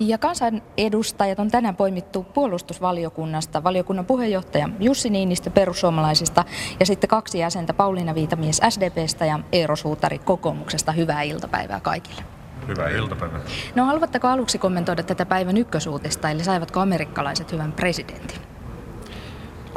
[0.00, 3.64] Ja kansanedustajat on tänään poimittu puolustusvaliokunnasta.
[3.64, 6.44] Valiokunnan puheenjohtaja Jussi Niinistö perussuomalaisista
[6.80, 10.92] ja sitten kaksi jäsentä Pauliina Viitamies SDPstä ja Eero Suutari kokoomuksesta.
[10.92, 12.22] Hyvää iltapäivää kaikille.
[12.68, 13.40] Hyvää iltapäivää.
[13.74, 18.38] No haluatteko aluksi kommentoida tätä päivän ykkösuutista, eli saivatko amerikkalaiset hyvän presidentin?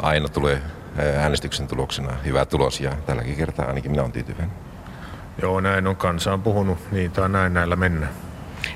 [0.02, 0.62] Aina tulee
[1.16, 4.56] äänestyksen tuloksena hyvä tulos ja tälläkin kertaa ainakin minä olen tyytyväinen.
[5.42, 5.96] Joo, näin on.
[5.96, 8.12] Kansa on puhunut, niin tai näin näillä mennään.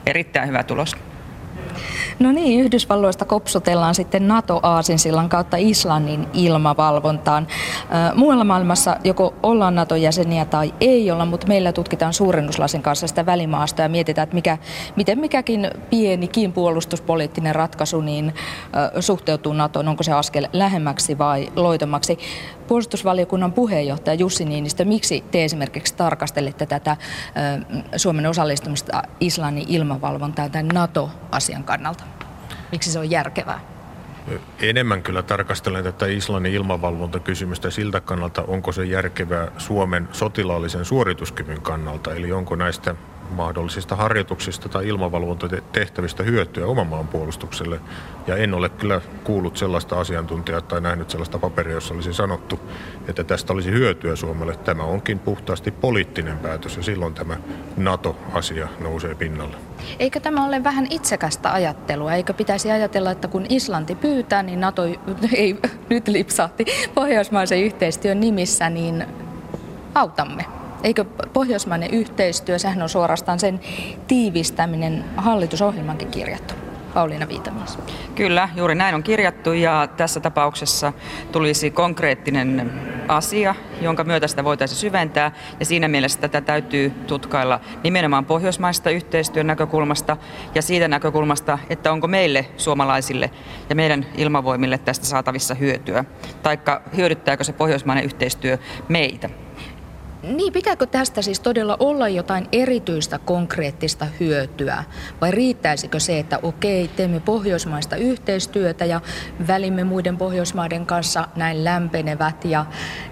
[0.06, 0.96] Erittäin hyvä tulos.
[2.18, 7.46] No niin, Yhdysvalloista kopsutellaan sitten NATO-aasinsillan kautta Islannin ilmavalvontaan.
[8.14, 13.84] Muualla maailmassa joko ollaan NATO-jäseniä tai ei olla, mutta meillä tutkitaan suurennuslasin kanssa sitä välimaastoa
[13.84, 14.58] ja mietitään, että mikä,
[14.96, 18.34] miten mikäkin pienikin puolustuspoliittinen ratkaisu niin
[19.00, 22.18] suhteutuu NATOon, onko se askel lähemmäksi vai loitommaksi.
[22.68, 26.96] Puolustusvaliokunnan puheenjohtaja Jussi Niinistö, miksi te esimerkiksi tarkastelette tätä
[27.96, 32.04] Suomen osallistumista Islannin ilmavalvontaan tämän NATO-asian kannalta?
[32.72, 33.60] Miksi se on järkevää?
[34.62, 42.14] Enemmän kyllä tarkastelen tätä Islannin ilmavalvontakysymystä siltä kannalta, onko se järkevää Suomen sotilaallisen suorituskyvyn kannalta,
[42.14, 42.94] eli onko näistä
[43.30, 47.80] mahdollisista harjoituksista tai ilmavalvontatehtävistä hyötyä oman maan puolustukselle.
[48.26, 52.60] Ja en ole kyllä kuullut sellaista asiantuntijaa tai nähnyt sellaista paperia, jossa olisi sanottu,
[53.08, 54.56] että tästä olisi hyötyä Suomelle.
[54.56, 57.36] Tämä onkin puhtaasti poliittinen päätös ja silloin tämä
[57.76, 59.56] NATO-asia nousee pinnalle.
[59.98, 62.12] Eikö tämä ole vähän itsekästä ajattelua?
[62.12, 64.82] Eikö pitäisi ajatella, että kun Islanti pyytää, niin NATO
[65.34, 65.56] ei
[65.90, 69.06] nyt lipsahti pohjoismaisen yhteistyön nimissä, niin
[69.94, 70.57] autamme?
[70.82, 73.60] Eikö pohjoismainen yhteistyö, sehän on suorastaan sen
[74.08, 76.54] tiivistäminen hallitusohjelmankin kirjattu?
[76.94, 77.78] Pauliina Viitamies.
[78.14, 80.92] Kyllä, juuri näin on kirjattu ja tässä tapauksessa
[81.32, 82.72] tulisi konkreettinen
[83.08, 89.46] asia, jonka myötä sitä voitaisiin syventää ja siinä mielessä tätä täytyy tutkailla nimenomaan pohjoismaista yhteistyön
[89.46, 90.16] näkökulmasta
[90.54, 93.30] ja siitä näkökulmasta, että onko meille suomalaisille
[93.68, 96.04] ja meidän ilmavoimille tästä saatavissa hyötyä,
[96.42, 98.58] taikka hyödyttääkö se pohjoismainen yhteistyö
[98.88, 99.30] meitä.
[100.22, 104.84] Niin, pitääkö tästä siis todella olla jotain erityistä konkreettista hyötyä?
[105.20, 109.00] Vai riittäisikö se, että okei, teemme pohjoismaista yhteistyötä ja
[109.46, 112.66] välimme muiden pohjoismaiden kanssa näin lämpenevät ja,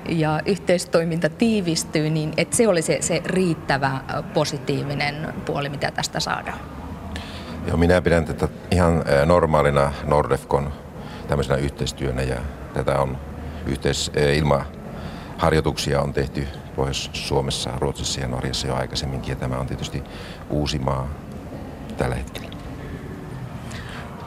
[0.08, 4.00] ja yhteistoiminta tiivistyy, niin että se olisi se, se riittävä
[4.34, 6.58] positiivinen puoli, mitä tästä saadaan?
[7.66, 10.72] Joo, minä pidän tätä ihan normaalina Nordefcon
[11.28, 12.36] tämmöisenä yhteistyönä ja
[12.74, 13.18] tätä on
[13.66, 14.75] yhteis, ilma
[15.38, 20.02] harjoituksia on tehty Pohjois-Suomessa, Ruotsissa ja Norjassa jo aikaisemminkin ja tämä on tietysti
[20.50, 21.08] uusi maa
[21.96, 22.55] tällä hetkellä.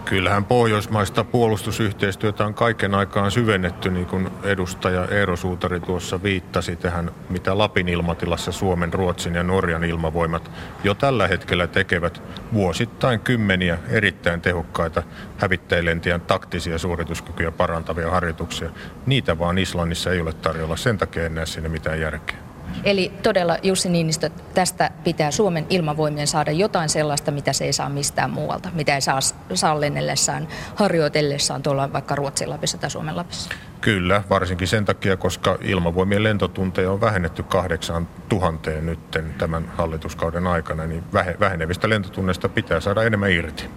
[0.09, 7.11] Kyllähän pohjoismaista puolustusyhteistyötä on kaiken aikaan syvennetty, niin kuin edustaja Eero Suutari tuossa viittasi tähän,
[7.29, 10.51] mitä Lapin ilmatilassa Suomen, Ruotsin ja Norjan ilmavoimat
[10.83, 12.21] jo tällä hetkellä tekevät
[12.53, 15.03] vuosittain kymmeniä erittäin tehokkaita
[15.37, 18.69] hävittäjälentien taktisia suorituskykyjä parantavia harjoituksia.
[19.05, 22.48] Niitä vaan Islannissa ei ole tarjolla, sen takia en näe sinne mitään järkeä.
[22.83, 27.89] Eli todella Jussi Niinistö, tästä pitää Suomen ilmavoimien saada jotain sellaista, mitä se ei saa
[27.89, 29.19] mistään muualta, mitä ei saa,
[29.53, 33.49] saa lennellessään, harjoitellessaan tuolla vaikka Ruotsin Lapissa tai Suomen Lapissa.
[33.81, 40.85] Kyllä, varsinkin sen takia, koska ilmavoimien lentotunteja on vähennetty kahdeksaan tuhanteen nytten tämän hallituskauden aikana,
[40.85, 41.03] niin
[41.39, 43.69] vähenevistä lentotunneista pitää saada enemmän irti.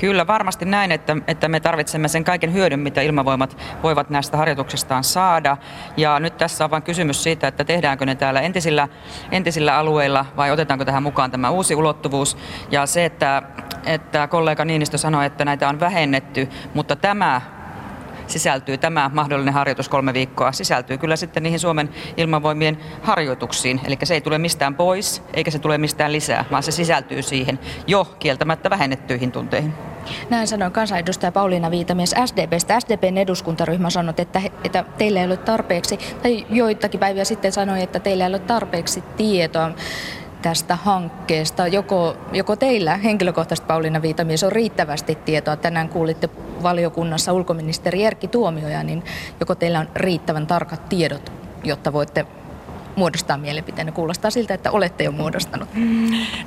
[0.00, 5.04] Kyllä, varmasti näin, että, että me tarvitsemme sen kaiken hyödyn, mitä ilmavoimat voivat näistä harjoituksistaan
[5.04, 5.56] saada.
[5.96, 8.88] Ja nyt tässä on vain kysymys siitä, että tehdäänkö ne täällä entisillä,
[9.32, 12.36] entisillä alueilla vai otetaanko tähän mukaan tämä uusi ulottuvuus.
[12.70, 13.42] Ja se, että,
[13.86, 17.40] että kollega Niinistö sanoi, että näitä on vähennetty, mutta tämä
[18.26, 23.80] sisältyy tämä mahdollinen harjoitus kolme viikkoa, sisältyy kyllä sitten niihin Suomen ilmavoimien harjoituksiin.
[23.84, 27.58] Eli se ei tule mistään pois, eikä se tule mistään lisää, vaan se sisältyy siihen
[27.86, 29.87] jo kieltämättä vähennettyihin tunteihin.
[30.30, 32.80] Näin sanoi kansanedustaja Pauliina Viitamies SDPstä.
[32.80, 38.00] SDPn eduskuntaryhmä sanoi, että, että teillä ei ole tarpeeksi, tai joitakin päiviä sitten sanoi, että
[38.00, 39.70] teillä ei ole tarpeeksi tietoa
[40.42, 41.66] tästä hankkeesta.
[41.66, 46.28] Joko, joko teillä henkilökohtaisesti Pauliina Viitamies on riittävästi tietoa, tänään kuulitte
[46.62, 49.04] valiokunnassa ulkoministeri Erkki Tuomioja, niin
[49.40, 51.32] joko teillä on riittävän tarkat tiedot,
[51.64, 52.26] jotta voitte
[52.98, 53.92] muodostaa mielipiteen?
[53.92, 55.68] Kuulostaa siltä, että olette jo muodostanut.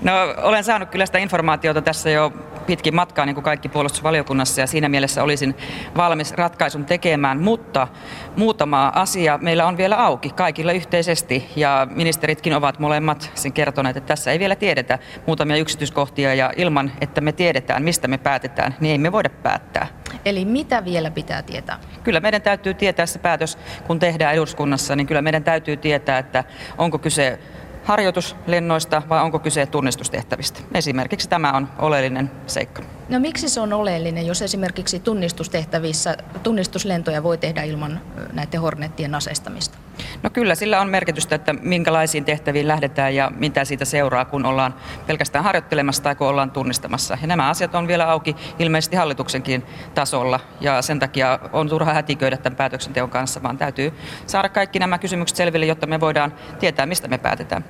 [0.01, 2.33] No olen saanut kyllä sitä informaatiota tässä jo
[2.65, 5.55] pitkin matkaa, niin kuin kaikki puolustusvaliokunnassa, ja siinä mielessä olisin
[5.97, 7.87] valmis ratkaisun tekemään, mutta
[8.35, 14.07] muutama asia meillä on vielä auki kaikilla yhteisesti, ja ministeritkin ovat molemmat sen kertoneet, että
[14.07, 18.91] tässä ei vielä tiedetä muutamia yksityiskohtia, ja ilman, että me tiedetään, mistä me päätetään, niin
[18.91, 20.00] ei me voida päättää.
[20.25, 21.79] Eli mitä vielä pitää tietää?
[22.03, 23.57] Kyllä meidän täytyy tietää se päätös,
[23.87, 26.43] kun tehdään eduskunnassa, niin kyllä meidän täytyy tietää, että
[26.77, 27.39] onko kyse
[27.83, 30.59] harjoituslennoista vai onko kyse tunnistustehtävistä.
[30.73, 32.81] Esimerkiksi tämä on oleellinen seikka.
[33.09, 38.01] No miksi se on oleellinen, jos esimerkiksi tunnistustehtävissä tunnistuslentoja voi tehdä ilman
[38.33, 39.77] näiden Hornettien aseistamista?
[40.23, 44.75] No kyllä, sillä on merkitystä, että minkälaisiin tehtäviin lähdetään ja mitä siitä seuraa, kun ollaan
[45.07, 47.17] pelkästään harjoittelemassa tai kun ollaan tunnistamassa.
[47.21, 49.65] Ja nämä asiat on vielä auki ilmeisesti hallituksenkin
[49.95, 53.93] tasolla ja sen takia on turha hätiköidä tämän päätöksenteon kanssa, vaan täytyy
[54.27, 57.65] saada kaikki nämä kysymykset selville, jotta me voidaan tietää, mistä me päätetään.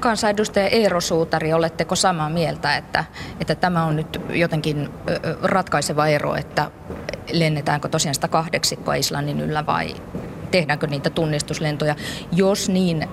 [0.00, 3.04] Kansanedustaja Eero Suutari, oletteko samaa mieltä, että,
[3.40, 4.88] että tämä on nyt jotenkin
[5.42, 6.70] ratkaiseva ero, että
[7.32, 9.94] lennetäänkö tosiaan sitä kahdeksikkoa Islannin yllä vai
[10.52, 11.96] tehdäänkö niitä tunnistuslentoja.
[12.32, 13.08] Jos niin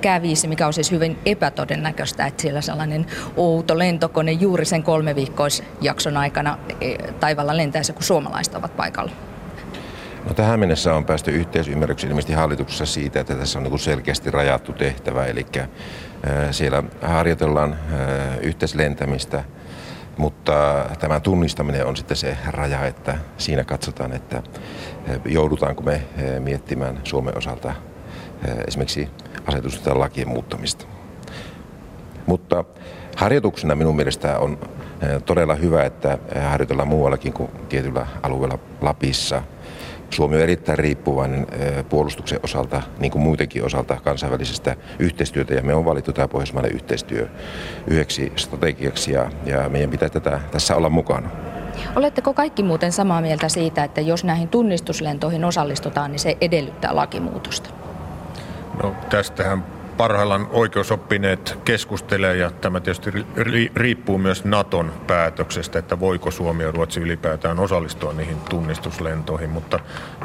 [0.00, 3.06] kävisi, mikä on siis hyvin epätodennäköistä, että siellä sellainen
[3.36, 9.12] outo lentokone juuri sen kolme viikkoisjakson aikana e, taivalla lentäisi, kun suomalaiset ovat paikalla.
[10.28, 14.72] No tähän mennessä on päästy yhteisymmärrykseen ilmeisesti hallituksessa siitä, että tässä on niin selkeästi rajattu
[14.72, 15.46] tehtävä, eli
[16.50, 17.78] siellä harjoitellaan
[18.42, 19.44] yhteislentämistä,
[20.16, 24.42] mutta tämä tunnistaminen on sitten se raja, että siinä katsotaan, että
[25.24, 26.02] joudutaanko me
[26.38, 27.74] miettimään Suomen osalta
[28.66, 29.08] esimerkiksi
[29.46, 30.86] asetusten lakien muuttamista.
[32.26, 32.64] Mutta
[33.16, 34.58] harjoituksena minun mielestä on
[35.26, 36.18] todella hyvä, että
[36.50, 39.42] harjoitellaan muuallakin kuin tietyllä alueella Lapissa–
[40.10, 41.46] Suomi on erittäin riippuvainen
[41.88, 47.28] puolustuksen osalta, niin kuin muutenkin osalta kansainvälisestä yhteistyötä, ja me on valittu tämä pohjoismainen yhteistyö
[47.86, 51.30] yhdeksi strategiaksi, ja, ja meidän pitää tätä, tässä olla mukana.
[51.96, 57.70] Oletteko kaikki muuten samaa mieltä siitä, että jos näihin tunnistuslentoihin osallistutaan, niin se edellyttää lakimuutosta?
[58.82, 63.10] No tästähän parhaillaan oikeusoppineet keskustelee ja tämä tietysti
[63.76, 69.80] riippuu myös Naton päätöksestä, että voiko Suomi ja Ruotsi ylipäätään osallistua niihin tunnistuslentoihin, mutta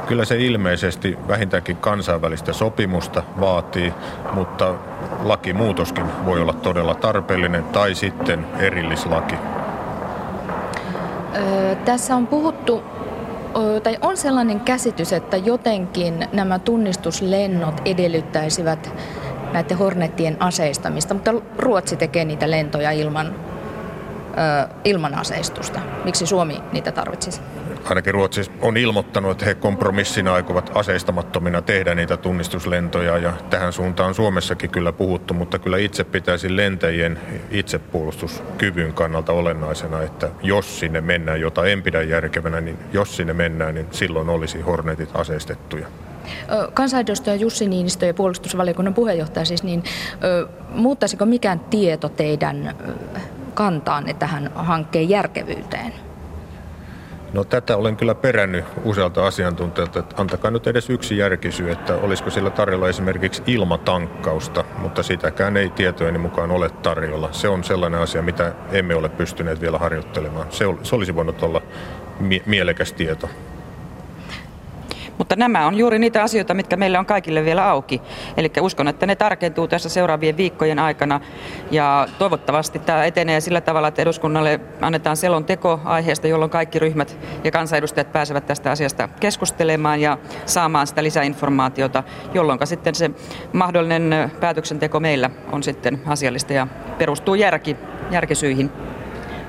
[0.08, 3.94] kyllä se ilmeisesti vähintäänkin kansainvälistä sopimusta vaatii,
[4.34, 4.76] mutta
[5.24, 9.36] lakimuutoskin voi olla todella tarpeellinen tai sitten erillislaki.
[11.36, 12.84] Öö, tässä on puhuttu
[13.84, 18.94] tai on sellainen käsitys, että jotenkin nämä tunnistuslennot edellyttäisivät
[19.54, 25.80] näiden Hornettien aseistamista, mutta Ruotsi tekee niitä lentoja ilman, ö, ilman aseistusta.
[26.06, 27.42] Miksi Suomi niitä tarvitsisi?
[27.86, 34.14] Ainakin Ruotsi on ilmoittanut, että he kompromissina aikovat aseistamattomina tehdä niitä tunnistuslentoja ja tähän suuntaan
[34.14, 37.20] Suomessakin kyllä puhuttu, mutta kyllä itse pitäisi lentäjien
[37.52, 43.76] itsepuolustuskyvyn kannalta olennaisena, että jos sinne mennään, jota en pidä järkevänä, niin jos sinne mennään,
[43.76, 45.88] niin silloin olisi Hornetit aseistettuja.
[46.74, 49.84] Kansanedustaja Jussi Niinistö ja puolustusvaliokunnan puheenjohtaja siis, niin
[50.70, 52.76] muuttaisiko mikään tieto teidän
[53.54, 55.94] kantaanne tähän hankkeen järkevyyteen?
[57.34, 62.30] No tätä olen kyllä perännyt usealta asiantuntijalta, että antakaa nyt edes yksi järkisy, että olisiko
[62.30, 67.30] sillä tarjolla esimerkiksi ilmatankkausta, mutta sitäkään ei tietojeni mukaan ole tarjolla.
[67.32, 70.48] Se on sellainen asia, mitä emme ole pystyneet vielä harjoittelemaan.
[70.50, 70.66] Se,
[70.96, 71.62] olisi voinut olla
[72.46, 73.30] mielekäs tieto.
[75.22, 78.02] Mutta nämä on juuri niitä asioita, mitkä meillä on kaikille vielä auki.
[78.38, 81.22] Eli uskon, että ne tarkentuu tässä seuraavien viikkojen aikana.
[81.72, 87.52] Ja toivottavasti tämä etenee sillä tavalla, että eduskunnalle annetaan selonteko aiheesta, jolloin kaikki ryhmät ja
[87.52, 92.04] kansanedustajat pääsevät tästä asiasta keskustelemaan ja saamaan sitä lisäinformaatiota,
[92.34, 93.12] jolloin sitten se
[93.54, 97.78] mahdollinen päätöksenteko meillä on sitten asiallista ja perustuu järki,
[98.12, 98.72] järkisyihin.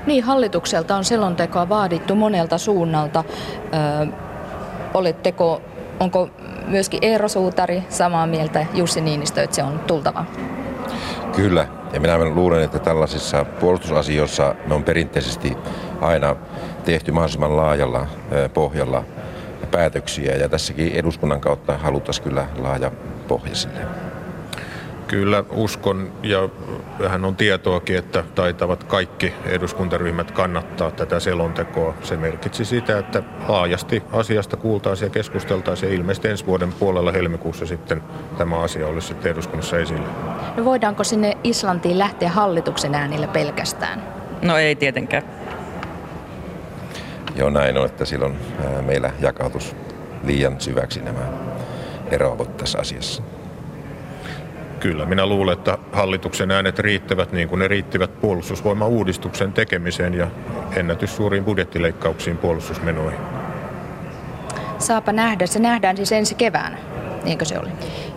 [0.06, 3.24] Niin, hallitukselta on selontekoa vaadittu monelta suunnalta.
[3.74, 4.31] Öö,
[4.94, 5.62] Oletteko,
[6.00, 6.28] onko
[6.66, 10.24] myöskin Eero Suutari samaa mieltä Jussi Niinistö, että se on tultava?
[11.36, 15.56] Kyllä, ja minä luulen, että tällaisissa puolustusasioissa me on perinteisesti
[16.00, 16.36] aina
[16.84, 18.06] tehty mahdollisimman laajalla
[18.54, 19.04] pohjalla
[19.70, 22.90] päätöksiä, ja tässäkin eduskunnan kautta haluttaisiin kyllä laaja
[23.28, 23.80] pohja sille.
[25.06, 26.48] Kyllä uskon ja
[26.98, 31.94] vähän on tietoakin, että taitavat kaikki eduskuntaryhmät kannattaa tätä selontekoa.
[32.02, 37.66] Se merkitsi sitä, että laajasti asiasta kuultaisiin ja keskusteltaisiin ja ilmeisesti ensi vuoden puolella helmikuussa
[37.66, 38.02] sitten
[38.38, 40.06] tämä asia olisi sitten eduskunnassa esillä.
[40.56, 44.02] No voidaanko sinne Islantiin lähteä hallituksen äänillä pelkästään?
[44.42, 45.22] No ei tietenkään.
[47.36, 48.36] Joo näin on, että silloin
[48.86, 49.76] meillä jakautus
[50.24, 51.20] liian syväksi nämä
[52.10, 53.22] eroavut tässä asiassa.
[54.82, 60.26] Kyllä, minä luulen, että hallituksen äänet riittävät niin kuin ne riittivät puolustusvoimauudistuksen tekemiseen ja
[60.76, 63.20] ennätyssuuriin budjettileikkauksiin puolustusmenoihin.
[64.78, 65.46] Saapa nähdä.
[65.46, 66.78] Se nähdään siis ensi keväänä.
[67.24, 67.68] Niinkö se oli?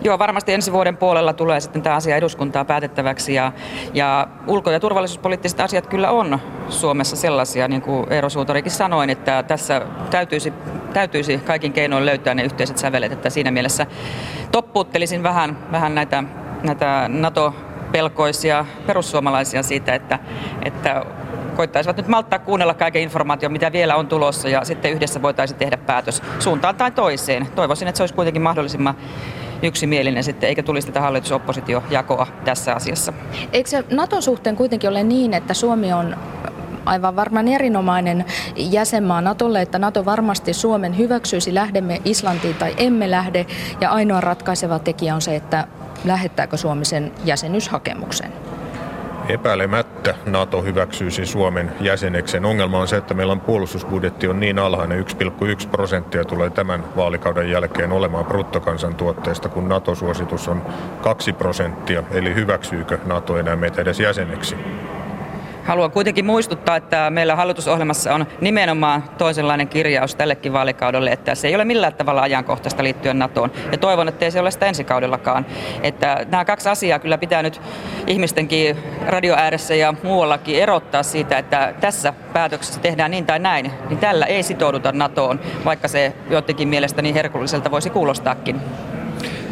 [0.02, 3.52] Joo, varmasti ensi vuoden puolella tulee sitten tämä asia eduskuntaa päätettäväksi ja,
[3.94, 9.42] ja ulko- ja turvallisuuspoliittiset asiat kyllä on Suomessa sellaisia, niin kuin Eero Suutarikin sanoin, että
[9.42, 10.52] tässä täytyisi,
[10.92, 13.86] täytyisi kaikin keinoin löytää ne yhteiset sävelet, että siinä mielessä
[14.52, 16.24] toppuuttelisin vähän, vähän näitä
[16.66, 20.18] näitä NATO-pelkoisia perussuomalaisia siitä, että,
[20.64, 21.04] että
[21.56, 25.76] koittaisivat nyt malttaa kuunnella kaiken informaation, mitä vielä on tulossa, ja sitten yhdessä voitaisiin tehdä
[25.76, 27.48] päätös suuntaan tai toiseen.
[27.54, 28.94] Toivoisin, että se olisi kuitenkin mahdollisimman
[29.62, 33.12] yksimielinen sitten, eikä tulisi tätä hallitusoppositiojakoa tässä asiassa.
[33.52, 36.16] Eikö se Naton suhteen kuitenkin ole niin, että Suomi on
[36.84, 38.24] aivan varmaan erinomainen
[38.56, 43.46] jäsenmaa Natolle, että Nato varmasti Suomen hyväksyisi, lähdemme Islantiin tai emme lähde,
[43.80, 45.66] ja ainoa ratkaiseva tekijä on se, että
[46.06, 48.32] lähettääkö Suomi sen jäsenyyshakemuksen.
[49.28, 52.44] Epäilemättä NATO hyväksyisi Suomen jäseneksen.
[52.44, 55.04] Ongelma on se, että meillä on puolustusbudjetti on niin alhainen,
[55.62, 60.62] 1,1 prosenttia tulee tämän vaalikauden jälkeen olemaan bruttokansantuotteesta, kun NATO-suositus on
[61.02, 62.02] 2 prosenttia.
[62.10, 64.56] Eli hyväksyykö NATO enää meitä edes jäseneksi?
[65.66, 71.54] Haluan kuitenkin muistuttaa, että meillä hallitusohjelmassa on nimenomaan toisenlainen kirjaus tällekin vaalikaudelle, että se ei
[71.54, 73.52] ole millään tavalla ajankohtaista liittyen NATOon.
[73.72, 75.46] Ja toivon, että ei se ole sitä ensi kaudellakaan.
[75.82, 77.60] Että nämä kaksi asiaa kyllä pitää nyt
[78.06, 84.26] ihmistenkin radioääressä ja muuallakin erottaa siitä, että tässä päätöksessä tehdään niin tai näin, niin tällä
[84.26, 88.60] ei sitouduta NATOon, vaikka se joidenkin mielestä niin herkulliselta voisi kuulostaakin.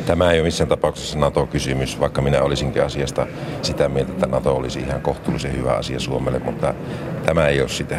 [0.07, 3.27] Tämä ei ole missään tapauksessa NATO-kysymys, vaikka minä olisinkin asiasta
[3.63, 6.75] sitä mieltä, että NATO olisi ihan kohtuullisen hyvä asia Suomelle, mutta
[7.27, 7.97] tämä ei ole sitä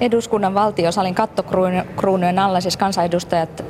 [0.00, 3.64] eduskunnan valtiosalin kattokruunujen alla siis kansanedustajat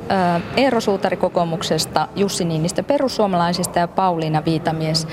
[0.57, 5.07] Eero Suutari kokoomuksesta, Jussi Niinistö perussuomalaisista ja Pauliina Viitamies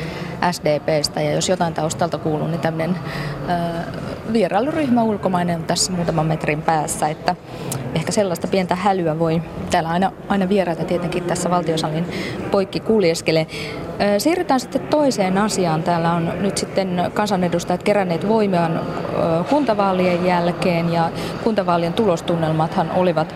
[0.53, 1.23] SDPstä.
[1.23, 2.97] Ja jos jotain taustalta kuuluu, niin tämmöinen
[4.33, 7.37] vierailuryhmä ulkomainen on tässä muutaman metrin päässä, että
[7.95, 12.07] ehkä sellaista pientä hälyä voi, täällä aina, aina vieraita tietenkin tässä valtiosalin
[12.50, 13.47] poikki kuljeskelee.
[14.19, 15.83] Siirrytään sitten toiseen asiaan.
[15.83, 18.81] Täällä on nyt sitten kansanedustajat keränneet voimiaan
[19.50, 21.11] kuntavaalien jälkeen ja
[21.45, 23.35] kuntavaalien tulostunnelmathan olivat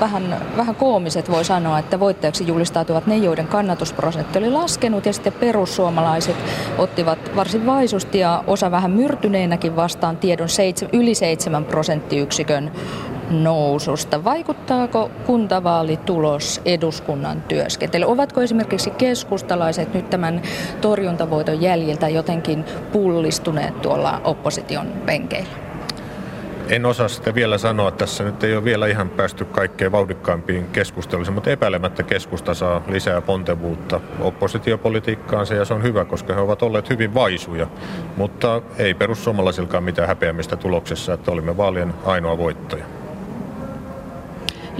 [0.00, 5.32] vähän, vähän koomiset voi sanoa, että voittajaksi julistautuvat ne, joiden kannatusprosentti oli laskenut ja sitten
[5.32, 6.36] perussuomalaiset
[6.78, 10.48] ottivat varsin vaisusti ja osa vähän myrtyneenäkin vastaan tiedon
[10.92, 12.72] yli 7 prosenttiyksikön
[13.30, 14.24] noususta.
[14.24, 18.04] Vaikuttaako kuntavaalitulos eduskunnan työskentely?
[18.04, 20.42] Ovatko esimerkiksi keskustalaiset nyt tämän
[20.80, 25.63] torjuntavoiton jäljiltä jotenkin pullistuneet tuolla opposition penkeillä?
[26.68, 27.90] En osaa sitä vielä sanoa.
[27.90, 33.20] Tässä nyt ei ole vielä ihan päästy kaikkein vauhdikkaimpiin keskusteluihin, mutta epäilemättä keskusta saa lisää
[33.20, 37.66] pontevuutta oppositiopolitiikkaansa ja se on hyvä, koska he ovat olleet hyvin vaisuja.
[38.16, 42.84] Mutta ei perussuomalaisilkaan mitään häpeämistä tuloksessa, että olimme vaalien ainoa voittaja.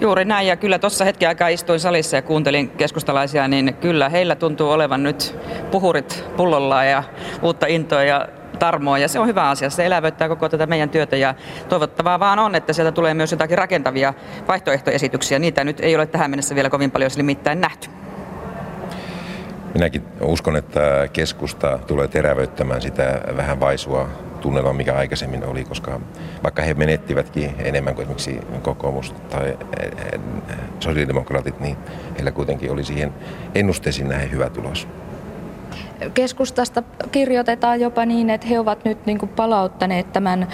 [0.00, 4.36] Juuri näin, ja kyllä tuossa hetki aikaa istuin salissa ja kuuntelin keskustalaisia, niin kyllä heillä
[4.36, 5.36] tuntuu olevan nyt
[5.70, 7.02] puhurit pullolla ja
[7.42, 8.28] uutta intoa ja
[8.64, 9.70] tarmoa ja se on hyvä asia.
[9.70, 11.34] Se elävöittää koko tätä meidän työtä ja
[11.68, 14.14] toivottavaa vaan on, että sieltä tulee myös jotakin rakentavia
[14.48, 15.38] vaihtoehtoesityksiä.
[15.38, 17.88] Niitä nyt ei ole tähän mennessä vielä kovin paljon nimittäin nähty.
[19.74, 24.08] Minäkin uskon, että keskusta tulee terävöittämään sitä vähän vaisua
[24.40, 26.00] tunnelma, mikä aikaisemmin oli, koska
[26.42, 30.20] vaikka he menettivätkin enemmän kuin esimerkiksi kokoomus tai eh, eh,
[30.80, 31.76] sosiaalidemokraatit, niin
[32.16, 33.14] heillä kuitenkin oli siihen
[33.54, 34.88] ennusteisiin näin hyvä tulos.
[36.14, 36.82] Keskustasta
[37.12, 40.48] kirjoitetaan jopa niin, että he ovat nyt niin kuin palauttaneet tämän,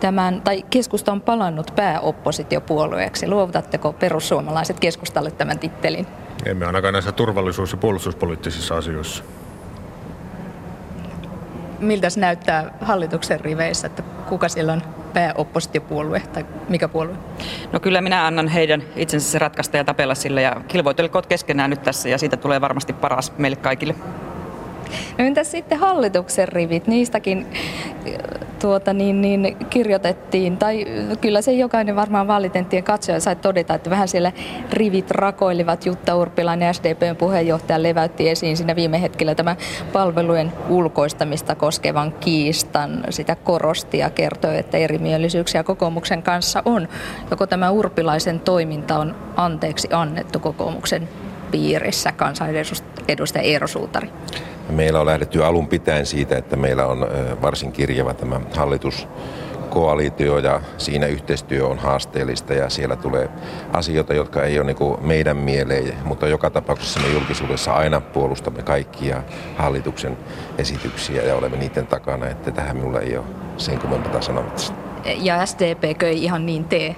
[0.00, 3.28] tämän, tai keskusta on palannut pääoppositiopuolueeksi.
[3.28, 6.06] Luovutatteko perussuomalaiset keskustalle tämän tittelin?
[6.46, 9.24] Emme ainakaan näissä turvallisuus- ja puolustuspoliittisissa asioissa
[11.80, 17.14] miltä se näyttää hallituksen riveissä, että kuka siellä on pääoppositiopuolue tai mikä puolue?
[17.72, 21.82] No kyllä minä annan heidän itsensä se ratkaista ja tapella sille ja kilvoitelkoot keskenään nyt
[21.82, 23.94] tässä ja siitä tulee varmasti paras meille kaikille.
[25.18, 26.86] No entäs sitten hallituksen rivit?
[26.86, 27.46] Niistäkin
[28.60, 30.84] tuota, niin, niin, kirjoitettiin, tai
[31.20, 34.32] kyllä se jokainen varmaan vaalitenttien katsoja sai todeta, että vähän siellä
[34.72, 35.86] rivit rakoilivat.
[35.86, 39.56] Jutta Urpilainen SDPn puheenjohtaja leväytti esiin siinä viime hetkellä tämä
[39.92, 43.04] palvelujen ulkoistamista koskevan kiistan.
[43.10, 46.88] Sitä korosti ja kertoi, että erimielisyyksiä kokoomuksen kanssa on.
[47.30, 51.08] Joko tämä Urpilaisen toiminta on anteeksi annettu kokoomuksen
[51.50, 54.10] piirissä kansanedustaja Eero Suutari?
[54.70, 57.06] Meillä on lähdetty alun pitäen siitä, että meillä on
[57.42, 59.08] varsin kirjava tämä hallitus
[59.70, 63.28] koalitio ja siinä yhteistyö on haasteellista ja siellä tulee
[63.72, 69.22] asioita, jotka ei ole niin meidän mieleen, mutta joka tapauksessa me julkisuudessa aina puolustamme kaikkia
[69.56, 70.16] hallituksen
[70.58, 74.74] esityksiä ja olemme niiden takana, että tähän minulla ei ole sen kummempaa sanomista.
[75.16, 76.96] Ja SDP ei ihan niin tee?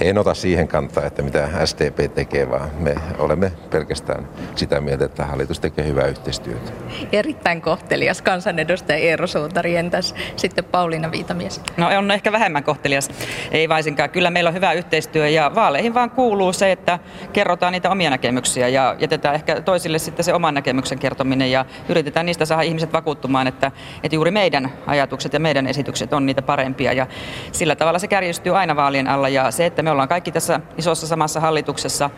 [0.00, 5.24] En ota siihen kantaa, että mitä SDP tekee, vaan me olemme pelkästään sitä mieltä, että
[5.24, 6.72] hallitus tekee hyvää yhteistyötä.
[7.12, 11.60] Erittäin kohtelias kansanedustaja Eero Suutari, entäs sitten Pauliina Viitamies?
[11.76, 13.10] No on ehkä vähemmän kohtelias,
[13.50, 14.10] ei vaisinkaan.
[14.10, 16.98] Kyllä meillä on hyvä yhteistyö ja vaaleihin vaan kuuluu se, että
[17.32, 22.26] kerrotaan niitä omia näkemyksiä ja jätetään ehkä toisille sitten se oman näkemyksen kertominen ja yritetään
[22.26, 26.92] niistä saada ihmiset vakuuttumaan, että, että juuri meidän ajatukset ja meidän esitykset on niitä parempia
[26.92, 27.06] ja
[27.52, 31.06] sillä tavalla se kärjistyy aina vaalien alla ja se, että me ollaan kaikki tässä isossa
[31.06, 32.10] samassa hallituksessa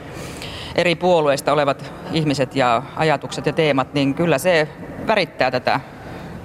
[0.75, 4.69] eri puolueista olevat ihmiset ja ajatukset ja teemat, niin kyllä se
[5.07, 5.81] värittää tätä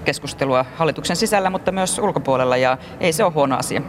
[0.05, 3.81] keskustelua hallituksen sisällä, mutta myös ulkopuolella ja ei se ole huono asia.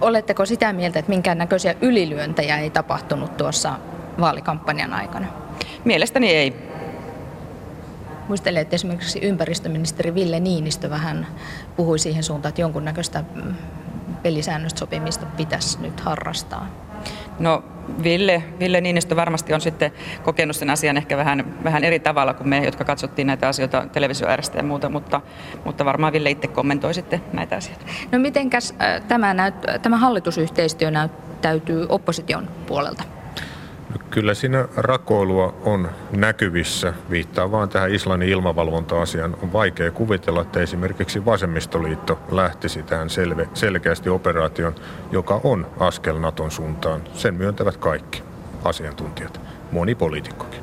[0.00, 3.72] Oletteko sitä mieltä, että minkäännäköisiä ylilyöntejä ei tapahtunut tuossa
[4.20, 5.26] vaalikampanjan aikana?
[5.84, 6.54] Mielestäni ei.
[8.28, 11.26] Muistelen, että esimerkiksi ympäristöministeri Ville Niinistö vähän
[11.76, 13.54] puhui siihen suuntaan, että jonkunnäköistä mm,
[14.18, 16.66] pelisäännöstä sopimista pitäisi nyt harrastaa.
[17.38, 17.64] No
[18.02, 22.48] Ville, Ville Niinistö varmasti on sitten kokenut sen asian ehkä vähän, vähän eri tavalla kuin
[22.48, 25.20] me, jotka katsottiin näitä asioita televisio ja muuta, mutta,
[25.64, 27.84] mutta varmaan Ville itse kommentoi sitten näitä asioita.
[28.12, 33.17] No mitenkäs äh, tämä, näyt, tämä hallitusyhteistyö näyttäytyy opposition puolelta?
[34.10, 36.94] Kyllä siinä rakoilua on näkyvissä.
[37.10, 39.36] Viittaa vaan tähän Islannin ilmavalvonta-asiaan.
[39.42, 44.74] On vaikea kuvitella, että esimerkiksi Vasemmistoliitto lähtisi tähän selve, selkeästi operaation,
[45.12, 47.00] joka on askel Naton suuntaan.
[47.12, 48.22] Sen myöntävät kaikki
[48.64, 49.40] asiantuntijat,
[49.72, 50.60] moni poliitikkokin.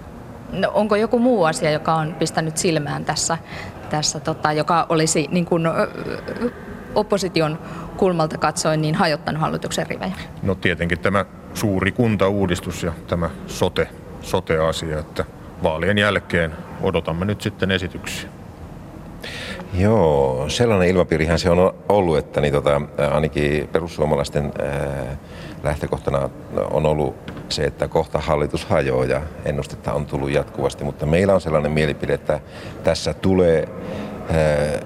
[0.52, 3.38] No, onko joku muu asia, joka on pistänyt silmään tässä,
[3.90, 5.64] tässä tota, joka olisi niin kuin,
[6.96, 7.60] opposition
[7.98, 10.14] kulmalta katsoen niin hajottanut hallituksen rivejä?
[10.44, 11.26] No tietenkin tämä
[11.56, 13.88] suuri kuntauudistus ja tämä sote,
[14.22, 15.26] sote-asia, että
[15.64, 18.30] vaalien jälkeen odotamme nyt sitten esityksiä.
[19.74, 22.82] Joo, sellainen ilmapiirihän se on ollut, että niin tota,
[23.12, 25.18] ainakin perussuomalaisten ää,
[25.64, 26.30] lähtökohtana
[26.72, 27.16] on ollut
[27.50, 32.14] se, että kohta hallitus hajoaa ja ennustetta on tullut jatkuvasti, mutta meillä on sellainen mielipide,
[32.14, 32.40] että
[32.84, 33.68] tässä tulee
[34.30, 34.80] ää,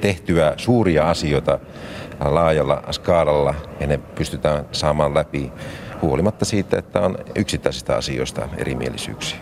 [0.00, 1.58] tehtyä suuria asioita
[2.24, 5.52] laajalla skaalalla ja ne pystytään saamaan läpi
[6.02, 9.38] huolimatta siitä, että on yksittäisistä asioista erimielisyyksiä.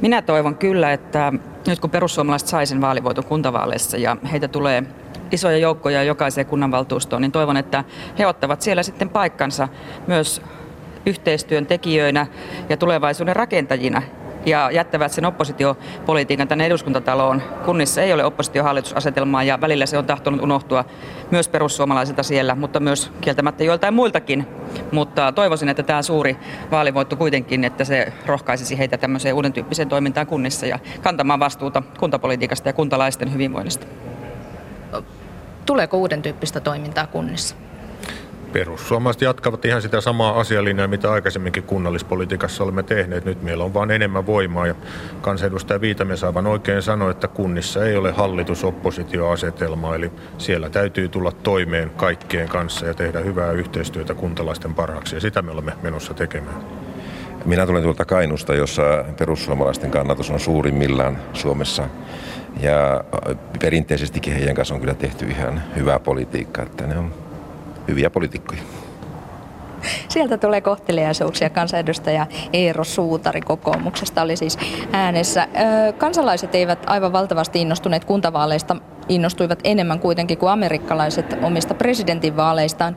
[0.00, 1.32] Minä toivon kyllä, että
[1.66, 4.82] nyt kun perussuomalaiset sai sen vaalivoiton kuntavaaleissa ja heitä tulee
[5.32, 7.84] isoja joukkoja jokaiseen kunnanvaltuustoon, niin toivon, että
[8.18, 9.68] he ottavat siellä sitten paikkansa
[10.06, 10.42] myös
[11.06, 12.26] yhteistyön tekijöinä
[12.68, 14.02] ja tulevaisuuden rakentajina
[14.46, 17.42] ja jättävät sen oppositiopolitiikan tänne eduskuntataloon.
[17.64, 20.84] Kunnissa ei ole oppositiohallitusasetelmaa ja välillä se on tahtonut unohtua
[21.30, 24.46] myös perussuomalaisilta siellä, mutta myös kieltämättä joiltain muiltakin.
[24.92, 26.36] Mutta toivoisin, että tämä suuri
[26.70, 32.68] vaalivoitto kuitenkin, että se rohkaisisi heitä tämmöiseen uuden tyyppiseen toimintaan kunnissa ja kantamaan vastuuta kuntapolitiikasta
[32.68, 33.86] ja kuntalaisten hyvinvoinnista.
[35.66, 37.56] Tuleeko uuden tyyppistä toimintaa kunnissa?
[38.52, 43.24] Perussuomalaiset jatkavat ihan sitä samaa asialinjaa, mitä aikaisemminkin kunnallispolitiikassa olemme tehneet.
[43.24, 44.74] Nyt meillä on vain enemmän voimaa ja
[45.20, 51.90] kansanedustaja Viitamies aivan oikein sanoi, että kunnissa ei ole hallitus-oppositioasetelmaa, eli siellä täytyy tulla toimeen
[51.90, 56.62] kaikkien kanssa ja tehdä hyvää yhteistyötä kuntalaisten parhaaksi ja sitä me olemme menossa tekemään.
[57.44, 61.88] Minä tulen tuolta Kainusta, jossa perussuomalaisten kannatus on suurimmillaan Suomessa.
[62.60, 63.04] Ja
[63.60, 67.21] perinteisestikin heidän kanssa on kyllä tehty ihan hyvää politiikkaa, että ne on
[67.88, 68.62] hyviä poliitikkoja.
[70.08, 71.50] Sieltä tulee kohteliaisuuksia.
[71.50, 74.58] Kansanedustaja Eero Suutari kokoomuksesta oli siis
[74.92, 75.48] äänessä.
[75.98, 78.76] Kansalaiset eivät aivan valtavasti innostuneet kuntavaaleista
[79.14, 82.96] innostuivat enemmän kuitenkin kuin amerikkalaiset omista presidentinvaaleistaan.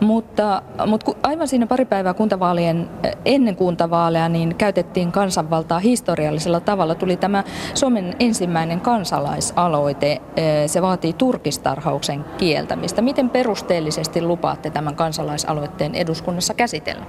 [0.00, 2.88] Mutta, mutta aivan siinä pari päivää kuntavaalien,
[3.24, 6.94] ennen kuntavaaleja niin käytettiin kansanvaltaa historiallisella tavalla.
[6.94, 7.44] Tuli tämä
[7.74, 10.20] Suomen ensimmäinen kansalaisaloite.
[10.66, 13.02] Se vaatii turkistarhauksen kieltämistä.
[13.02, 17.04] Miten perusteellisesti lupaatte tämän kansalaisaloitteen eduskunnassa käsitellä?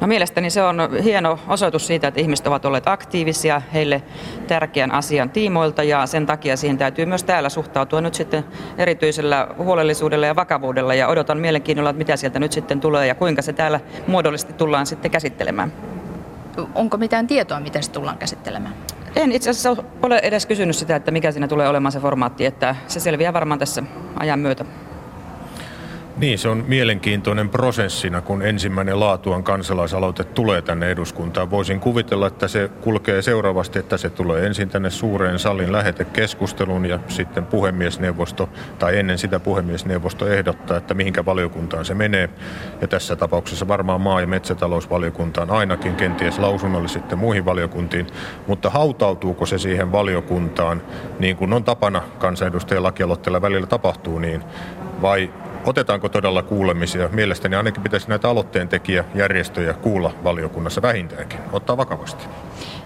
[0.00, 4.02] No mielestäni se on hieno osoitus siitä, että ihmiset ovat olleet aktiivisia heille
[4.46, 8.44] tärkeän asian tiimoilta ja sen takia siihen täytyy myös täällä suhtautua nyt sitten
[8.78, 13.42] erityisellä huolellisuudella ja vakavuudella ja odotan mielenkiinnolla, että mitä sieltä nyt sitten tulee ja kuinka
[13.42, 15.72] se täällä muodollisesti tullaan sitten käsittelemään.
[16.74, 18.74] Onko mitään tietoa, miten se tullaan käsittelemään?
[19.16, 22.76] En itse asiassa ole edes kysynyt sitä, että mikä siinä tulee olemaan se formaatti, että
[22.86, 23.82] se selviää varmaan tässä
[24.16, 24.64] ajan myötä.
[26.18, 31.50] Niin, se on mielenkiintoinen prosessina, kun ensimmäinen laatuan kansalaisaloite tulee tänne eduskuntaan.
[31.50, 36.98] Voisin kuvitella, että se kulkee seuraavasti, että se tulee ensin tänne suureen salin lähetekeskustelun ja
[37.08, 42.28] sitten puhemiesneuvosto, tai ennen sitä puhemiesneuvosto ehdottaa, että mihinkä valiokuntaan se menee.
[42.80, 48.06] Ja tässä tapauksessa varmaan maa- ja metsätalousvaliokuntaan ainakin, kenties lausunnolle sitten muihin valiokuntiin.
[48.46, 50.82] Mutta hautautuuko se siihen valiokuntaan,
[51.18, 54.44] niin kuin on tapana kansanedustajien lakialoitteella välillä tapahtuu, niin
[55.02, 55.30] vai
[55.64, 57.08] Otetaanko todella kuulemisia?
[57.12, 58.68] Mielestäni ainakin pitäisi näitä aloitteen
[59.14, 62.24] järjestöjä kuulla valiokunnassa vähintäänkin, ottaa vakavasti.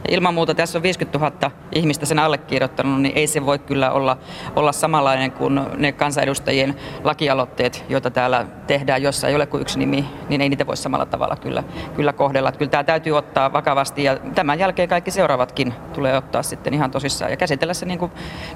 [0.09, 4.17] Ilman muuta tässä on 50 000 ihmistä sen allekirjoittanut, niin ei se voi kyllä olla,
[4.57, 10.05] olla samanlainen kuin ne kansanedustajien lakialoitteet, joita täällä tehdään, jossa ei ole kuin yksi nimi,
[10.29, 11.65] niin ei niitä voi samalla tavalla kyllä,
[11.97, 12.53] kyllä kohdella.
[12.53, 17.31] Kyllä tämä täytyy ottaa vakavasti ja tämän jälkeen kaikki seuraavatkin tulee ottaa sitten ihan tosissaan
[17.31, 18.13] ja käsitellä se niin kuin,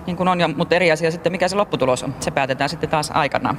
[0.06, 2.14] niin kuin on, ja, mutta eri asia sitten mikä se lopputulos on.
[2.20, 3.58] Se päätetään sitten taas aikanaan.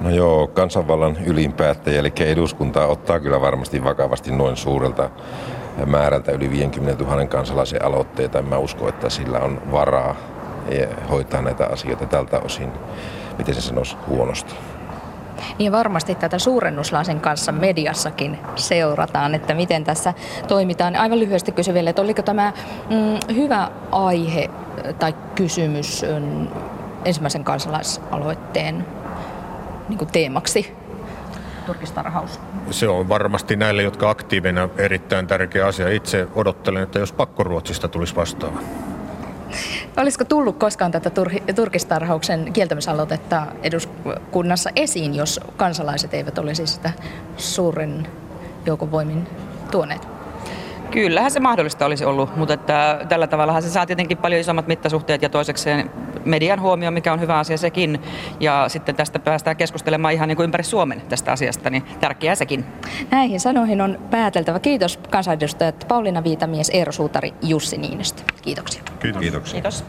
[0.00, 5.10] No joo, kansanvallan ylinpäättäjä, eli eduskunta ottaa kyllä varmasti vakavasti noin suurelta
[5.86, 8.42] määrältä yli 50 000 kansalaisen aloitteita.
[8.42, 10.16] Mä usko, että sillä on varaa
[10.68, 12.72] eh, hoitaa näitä asioita tältä osin,
[13.38, 14.54] miten se sanoisi, huonosti.
[15.58, 20.14] Niin varmasti tätä suurennuslaisen kanssa mediassakin seurataan, että miten tässä
[20.48, 20.96] toimitaan.
[20.96, 22.52] Aivan lyhyesti kysyn vielä, että oliko tämä
[22.90, 24.50] mm, hyvä aihe
[24.98, 26.48] tai kysymys mm,
[27.04, 28.86] ensimmäisen kansalaisaloitteen
[29.90, 30.72] niin kuin teemaksi
[31.66, 32.40] turkistarhaus?
[32.70, 35.88] Se on varmasti näille, jotka aktiivina erittäin tärkeä asia.
[35.88, 38.58] Itse odottelen, että jos pakkoruotsista tulisi vastaava.
[39.96, 41.10] Olisiko tullut koskaan tätä
[41.54, 46.92] turkistarhauksen kieltämisaloitetta eduskunnassa esiin, jos kansalaiset eivät olisi sitä
[47.36, 48.06] suuren
[48.66, 49.26] joukon voimin
[49.70, 50.08] tuoneet?
[50.90, 55.22] Kyllähän se mahdollista olisi ollut, mutta että tällä tavalla se saa tietenkin paljon isommat mittasuhteet
[55.22, 55.90] ja toisekseen
[56.24, 58.00] median huomio, mikä on hyvä asia sekin.
[58.40, 62.64] Ja sitten tästä päästään keskustelemaan ihan niin kuin ympäri Suomen tästä asiasta, niin tärkeää sekin.
[63.10, 64.58] Näihin sanoihin on pääteltävä.
[64.58, 68.22] Kiitos kansanedustajat Pauliina Viitamies, Eero Suutari, Jussi Niinistö.
[68.42, 68.82] Kiitoksia.
[69.00, 69.20] Kiitos.
[69.20, 69.52] Kiitoksia.
[69.52, 69.84] Kiitos.